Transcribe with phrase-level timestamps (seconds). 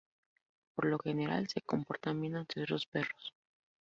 [0.73, 3.35] Por lo general se comportan bien ante otros perros.